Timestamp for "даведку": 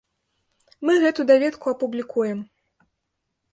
1.33-1.65